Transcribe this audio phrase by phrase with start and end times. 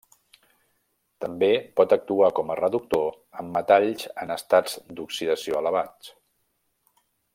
[1.25, 1.49] També
[1.81, 3.13] pot actuar com a reductor
[3.43, 6.11] amb metalls en estats d’oxidació elevats.